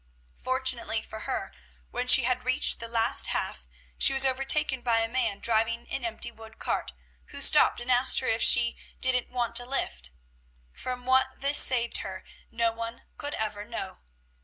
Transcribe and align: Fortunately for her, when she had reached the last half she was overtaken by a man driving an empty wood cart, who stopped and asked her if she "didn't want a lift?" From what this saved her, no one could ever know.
Fortunately 0.41 1.03
for 1.03 1.19
her, 1.29 1.53
when 1.91 2.07
she 2.07 2.23
had 2.23 2.43
reached 2.43 2.79
the 2.79 2.87
last 2.87 3.27
half 3.27 3.67
she 3.99 4.13
was 4.13 4.25
overtaken 4.25 4.81
by 4.81 4.97
a 5.01 5.07
man 5.07 5.37
driving 5.39 5.87
an 5.91 6.03
empty 6.03 6.31
wood 6.31 6.57
cart, 6.57 6.93
who 7.25 7.39
stopped 7.39 7.79
and 7.79 7.91
asked 7.91 8.17
her 8.17 8.25
if 8.25 8.41
she 8.41 8.75
"didn't 8.99 9.29
want 9.29 9.59
a 9.59 9.65
lift?" 9.67 10.09
From 10.73 11.05
what 11.05 11.27
this 11.39 11.59
saved 11.59 11.99
her, 11.99 12.23
no 12.49 12.71
one 12.71 13.03
could 13.19 13.35
ever 13.35 13.63
know. 13.63 13.99